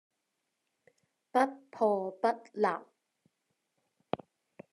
[1.31, 1.39] 不
[1.69, 2.67] 破不立